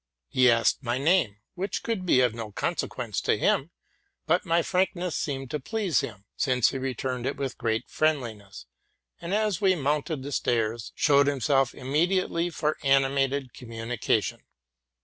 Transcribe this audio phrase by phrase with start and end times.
[0.29, 3.69] He asked my name, which could be of no conse quence to him;
[4.25, 8.65] but my frankness seemed to please him, since he returned it with great friendliness,
[9.21, 14.39] and, as we mounted the stairs, showed himself ready immediately for animated com munication.